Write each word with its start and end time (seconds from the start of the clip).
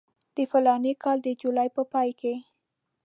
د 0.35 0.37
فلاني 0.51 0.93
کال 1.03 1.17
د 1.23 1.27
جولای 1.41 1.69
په 1.75 1.83
پای 1.91 2.09
کې. 2.19 2.33